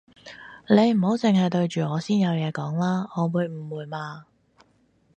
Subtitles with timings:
[0.67, 4.25] 你唔好剩係對住我先有嘢講啦，我會誤會嘛